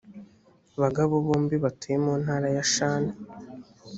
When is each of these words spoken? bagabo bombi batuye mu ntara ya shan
bagabo 0.81 1.13
bombi 1.25 1.55
batuye 1.63 1.97
mu 2.05 2.13
ntara 2.21 2.47
ya 2.55 2.63
shan 2.73 3.03